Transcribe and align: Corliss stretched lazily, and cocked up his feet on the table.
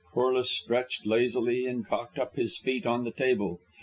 Corliss 0.15 0.49
stretched 0.49 1.05
lazily, 1.05 1.67
and 1.67 1.85
cocked 1.87 2.17
up 2.17 2.35
his 2.35 2.57
feet 2.57 2.87
on 2.87 3.03
the 3.03 3.11
table. 3.11 3.59